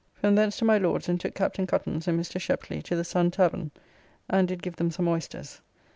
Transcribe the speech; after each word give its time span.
From 0.15 0.33
thence 0.33 0.57
to 0.57 0.65
my 0.65 0.79
Lord's, 0.79 1.07
and 1.07 1.21
took 1.21 1.35
Captain 1.35 1.67
Cuttance 1.67 2.07
and 2.07 2.19
Mr. 2.19 2.41
Sheply 2.41 2.81
to 2.85 2.95
the 2.95 3.03
Sun 3.03 3.29
Tavern, 3.29 3.69
and 4.27 4.47
did 4.47 4.63
give 4.63 4.77
them 4.77 4.89
some 4.89 5.07
oysters. 5.07 5.61